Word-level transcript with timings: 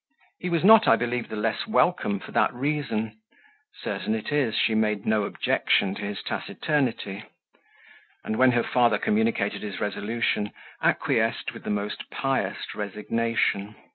He 0.39 0.49
was 0.49 0.63
not, 0.63 0.87
I 0.87 0.95
believe, 0.95 1.29
the 1.29 1.35
less 1.35 1.67
welcome 1.67 2.19
for 2.19 2.31
that 2.31 2.51
reason: 2.55 3.19
certain 3.83 4.15
it 4.15 4.31
is 4.31 4.55
she 4.55 4.73
made 4.73 5.05
no 5.05 5.25
objection 5.25 5.93
to 5.93 6.01
his 6.01 6.23
taciturnity; 6.23 7.25
and 8.23 8.37
when 8.37 8.53
her 8.53 8.63
father 8.63 8.97
communicated 8.97 9.61
his 9.61 9.79
resolution, 9.79 10.49
acquiesced 10.81 11.53
with 11.53 11.65
the 11.65 11.69
most 11.69 12.09
pious 12.09 12.73
resignation. 12.73 13.75